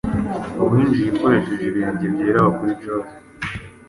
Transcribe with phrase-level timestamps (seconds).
[0.71, 3.11] Winjiye ukoresheje ibirenge byera aho kuri Jove